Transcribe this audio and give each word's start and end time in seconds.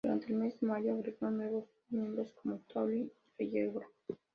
Durante 0.03 0.25
el 0.25 0.33
mes 0.39 0.59
de 0.59 0.65
mayo, 0.65 0.95
agregaron 0.95 1.37
nuevos 1.37 1.69
miembros 1.89 2.31
como 2.41 2.57
Taurus 2.73 3.05
y 3.05 3.11
La 3.45 3.51
Hiedra. 3.51 3.85